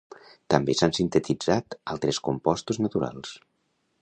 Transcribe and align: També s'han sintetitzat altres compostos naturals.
També 0.53 0.75
s'han 0.79 0.95
sintetitzat 0.99 1.77
altres 1.97 2.21
compostos 2.31 2.81
naturals. 2.87 3.37